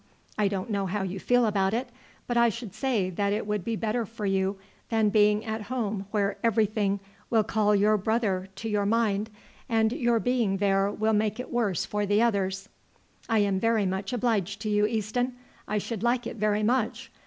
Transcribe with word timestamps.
I 0.35 0.47
don't 0.47 0.71
know 0.71 0.87
how 0.87 1.03
you 1.03 1.19
feel 1.19 1.45
about 1.45 1.75
it, 1.75 1.89
but 2.25 2.35
I 2.35 2.49
should 2.49 2.73
say 2.73 3.11
that 3.11 3.31
it 3.33 3.45
would 3.45 3.63
be 3.63 3.75
better 3.75 4.03
for 4.03 4.25
you 4.25 4.57
than 4.89 5.09
being 5.09 5.45
at 5.45 5.61
home 5.69 6.07
where 6.09 6.37
everything 6.43 6.99
will 7.29 7.43
call 7.43 7.75
your 7.75 7.97
brother 7.97 8.49
to 8.55 8.67
your 8.67 8.87
mind, 8.87 9.29
and 9.69 9.91
your 9.93 10.19
being 10.19 10.57
there 10.57 10.89
will 10.89 11.13
make 11.13 11.39
it 11.39 11.51
worse 11.53 11.85
for 11.85 12.07
the 12.07 12.19
others." 12.19 12.67
"I 13.29 13.43
am 13.45 13.59
very 13.59 13.85
much 13.85 14.11
obliged 14.11 14.59
to 14.61 14.69
you, 14.69 14.87
Easton; 14.87 15.33
I 15.67 15.77
should 15.77 16.01
like 16.01 16.25
it 16.25 16.37
very 16.37 16.63
much. 16.63 17.11